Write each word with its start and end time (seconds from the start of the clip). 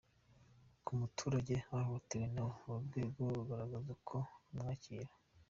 Ku 0.85 0.91
muturage 0.99 1.55
wahohotewe 1.71 2.25
nawe, 2.33 2.51
uru 2.67 2.79
rwego 2.85 3.21
rugaragaza 3.37 3.93
ko 4.07 4.17
rumwakira. 4.47 5.09